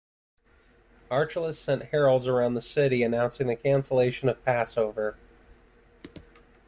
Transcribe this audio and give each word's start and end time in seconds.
Archelaus 1.11 1.59
sent 1.59 1.89
heralds 1.89 2.27
around 2.27 2.55
the 2.55 2.61
city 2.63 3.03
announcing 3.03 3.45
the 3.45 3.55
cancellation 3.55 4.29
of 4.29 4.43
Passover. 4.43 5.15